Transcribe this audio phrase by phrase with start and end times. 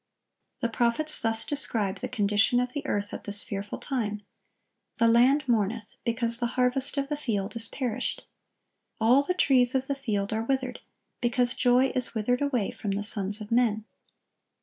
[0.61, 4.23] (1076) The prophets thus describe the condition of the earth at this fearful time:
[4.95, 5.93] "The land mourneth;...
[6.03, 8.25] because the harvest of the field is perished."
[8.99, 10.79] "All the trees of the field are withered:
[11.21, 13.85] because joy is withered away from the sons of men."